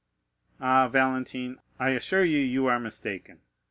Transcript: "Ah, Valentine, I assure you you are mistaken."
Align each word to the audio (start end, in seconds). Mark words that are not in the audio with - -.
"Ah, 0.59 0.87
Valentine, 0.87 1.59
I 1.77 1.89
assure 1.91 2.23
you 2.25 2.39
you 2.39 2.65
are 2.65 2.79
mistaken." 2.79 3.41